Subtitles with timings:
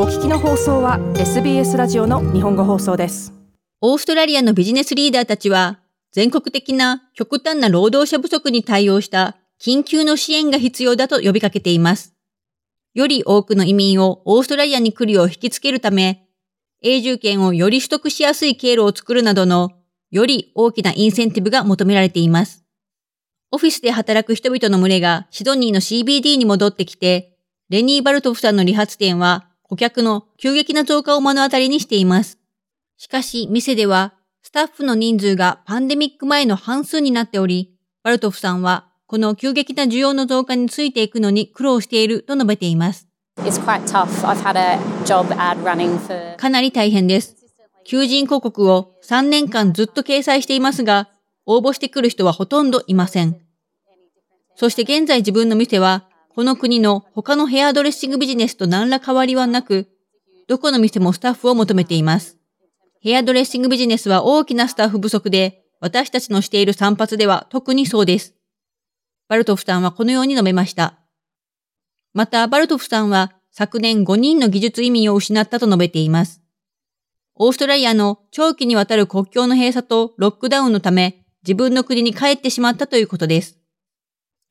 [0.00, 3.32] お聞きの放送は SBS ラジオの日本語放送です
[3.80, 5.80] オーストラリアのビジネスリーダーたちは
[6.12, 12.14] 全国的な極端な労働者不足に対応した緊急の支援が必要だと呼びかけています。
[12.94, 16.28] より多くの移民をオーストラリアに来るよう引きつけるため、
[16.80, 19.72] 永住権をより取得しやすい経路を作るなどの
[20.12, 22.64] より大きなインセンティブが求められています。
[23.50, 27.36] オフィスで働く人々の群れがシドニーの CBD に戻ってきて、
[27.68, 32.38] レニー・バルトフさんの理髪店は顧客の急激な増加を目の当たりにしています。
[32.96, 43.08] しかし、店ではスタッフの人数がパンデミック前の半数になっており、バルトフさんはこの急激な需要の増加についていくのに苦労していると述べています。
[46.38, 47.36] かなり大変です。
[47.84, 51.10] 求人広告を3年間ずっと掲載していますが、
[51.46, 53.38] 応募してくる人はほとんどいません。
[54.56, 56.07] そして現在自分の店は、
[56.38, 59.88] この国の他のヘアドレッシングビジネスと何ら変わりはなく、
[60.46, 62.36] どこの店もスタッフを求めています。
[63.00, 68.36] ヘアドレッシングビジネスは大きなスタッフ不足で、私たちのしている散髪では特にそうです。
[69.26, 71.00] バルトフさんはこのように述べました。
[72.14, 76.40] また、バルトフさんは昨年5人の技術移民を失ったと述べています。
[77.34, 83.57] オーストラリアの長期にわたる国境の閉鎖とロックダウンのため、自分の国に帰ってしまったということです。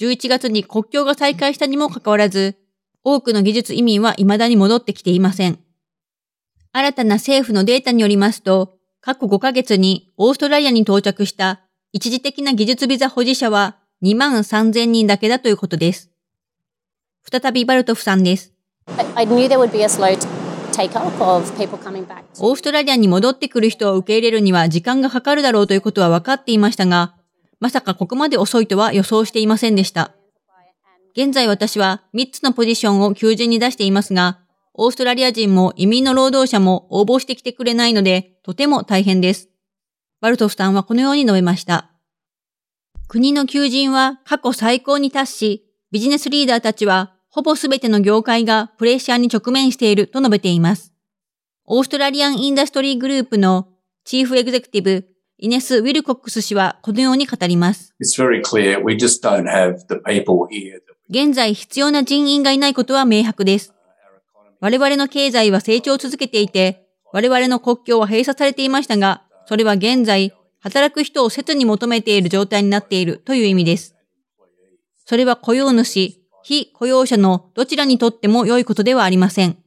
[0.00, 2.56] 11月に国境が再開したにもかかわらず、
[3.02, 5.58] 多くの技術移民は未だに戻ってきていません。
[6.72, 11.60] 新たな政府のデータによりますと、過去5ヶ月にオーストラリアに到着した
[11.92, 16.10] 一時的な技術ビザ保持者は2万3000人だけだということです。
[17.30, 18.52] 再びバルトフさんです。
[22.40, 27.14] オーストラリアに戻ってくる人を受け入れるには時間がかかるだろうということは分かっていましたが、
[27.60, 30.14] まさかここまで遅いとは予想していませんでした。
[31.16, 34.40] 現在私は3つのポジションを求人に出していますが、
[34.74, 39.48] オーストラリア人も移民の労働者も応募してきてくれないので、とても大変です。
[40.20, 41.90] バルトフさんはこのように述べました。
[43.08, 50.92] 国の求人は過去最高に達し、ビジネスリーダーたちはほぼすべての業界がプレッシャーに直面していると述べています。
[51.64, 53.68] オーストラリアンインダストリーグループの
[54.04, 55.06] チーフエグゼクティブ、
[55.38, 57.94] イネス・ウィルコックス氏はこのように語ります。
[61.10, 63.74] 現在必要な人員がいないことは明白です。
[64.60, 73.94] 我々の経済は成長を続けていて、我々の国境は閉鎖されていましたが、それは現在、働く人を切に求めている状態になっているという意味です。
[75.04, 79.58] それは雇用主、非雇用者のどちらにとっても良いことではありません。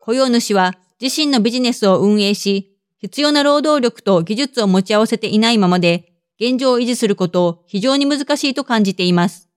[0.00, 2.69] 雇用主は自身のビジネスを運営し、
[3.00, 9.48] 必要な労働力と技術を持ち合わせていないままで、現状を維持することを非常に難しいと感じています。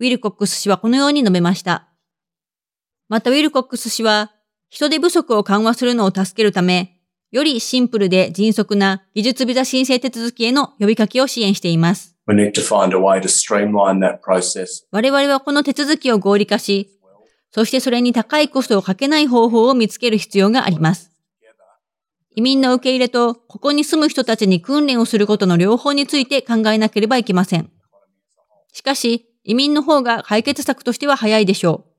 [0.00, 1.88] ウィルコックス氏はこのように述べました。
[3.08, 4.32] またウィルコックス氏は、
[4.70, 12.16] 人手不足を緩和するのを助けるため、よりシンプルで迅速な技術ビザ申請手続きへの呼びかけを支援しています。
[14.90, 16.90] 我々はこの手続きを合理化し、
[17.50, 21.13] そしてそれに高いコストをかけない方法を見つける必要があります。
[22.34, 27.70] 移民の受け入れと、ここに住む人たちに訓練をすることの両方について考えなければいけません。
[28.72, 31.94] しかし、移民の方が解決策としては早いでしょう。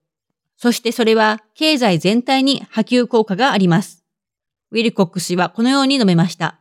[0.57, 4.03] そしてそれは経済全体に波及効果があります。
[4.71, 6.59] ウィルコック氏はこのように述べました。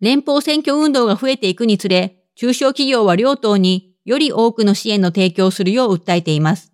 [0.00, 6.72] 連邦選挙運動が増えていくにつれ、中小企業は両党により多くの支援の提供をするよう訴えています。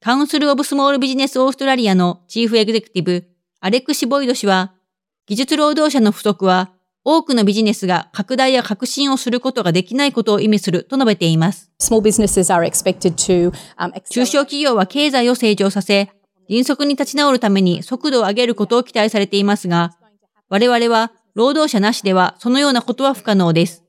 [0.00, 3.26] カウンスル・オブ・スモール・ビジネス・オーストラリアのチーフエグゼクティブ、
[3.62, 4.72] アレクシ・ボイド氏は、
[5.26, 6.72] 技術労働者の不足は
[7.04, 11.70] 多くのビジネスが拡大や革新をすることができないことを意味すると述べています。
[14.08, 16.10] 中小企業は経済を成長させ、
[16.48, 19.94] 迅速に立ち直るために速度を上げることを期待されていますが、
[20.48, 23.84] 我々は労働者なしではそのようなことは不可能です。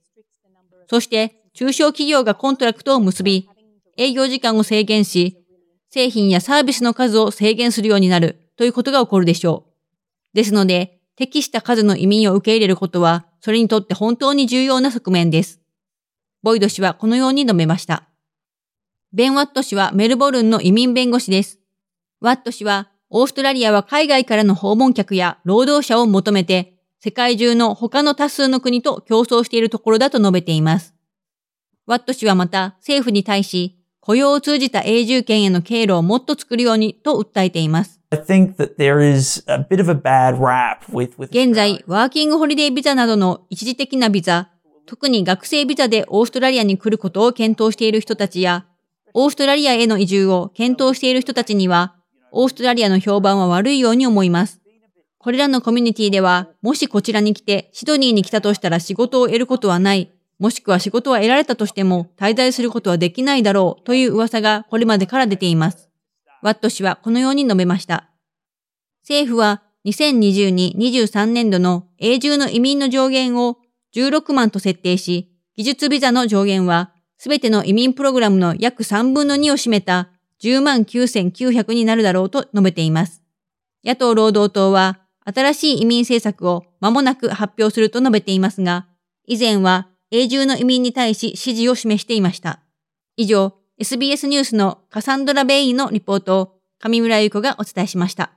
[0.89, 3.49] そして、中小企業がコントラクトを結び、
[3.97, 5.37] 営業時間を制限し、
[5.89, 9.70] 製品やサービスの数を制限するようになるということが起こるでしょう。
[10.33, 15.59] ですので、適した数の移民を受け入れることは、それにとって本当に重要な側面です。
[16.43, 18.07] ボイド氏はこのように述べました。
[19.13, 21.59] ベン・ワット氏はメルボルンの移民弁護士です。
[22.21, 30.93] ワット氏は、オーストラリアは海外からの訪問客や労働者を求めて、世界中の他の多数の国と競争しているところだと述べています。
[31.87, 38.00] ワット氏はまた政府に対し、雇用を通じた永住権への経路をもっと作るようにと訴えています。
[41.27, 44.49] 現在、ワーキングホリデービザなどの一時的なビザ、
[44.85, 48.65] 特に学生ビザでオーストラリアに来ることを検討している人たちや、
[49.13, 51.95] オーストラリアへの移住を検討している人たちには、
[52.33, 54.59] オーストラリアの評判は悪いように思います。
[55.17, 65.90] これらのコミュニティでは、もしこちらに来てシドニーに来たとしたら仕事を得ることはない、もしくは仕事は得られたとしても滞在することはできないだろうという噂がこれまでから出ています。
[66.41, 68.09] ワット氏はこのように述べました。
[69.03, 73.57] 政府は2022-23年度の永住の移民の上限を
[73.95, 80.09] 16万と設定し、技術ビザの上限はすべての移民プログラムの約3分の2を占めた
[80.41, 83.21] 10万9900になるだろうと述べています。
[83.83, 88.87] 野党労働党は新しい移民政策を間もなく発表すると述べていますが、
[89.27, 92.61] 以前は永住の移民に対し支持を示していました。
[93.17, 98.31] 以上、SBS ニュースのカサンドラ・ベイのリポートを上村ゆ子がお伝えしました。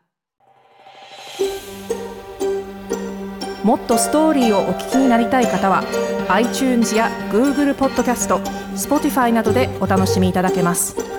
[3.63, 5.85] もっとストーリーをお聞きになりたい方は
[6.29, 8.39] iTunes や Google ポッドキャスト
[8.75, 11.14] Spotify などでお楽しみいただけます。